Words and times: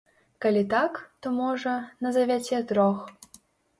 Калі 0.45 0.61
так, 0.71 0.97
то, 1.25 1.33
можа, 1.41 1.75
назавяце 2.07 2.65
трох. 2.73 2.97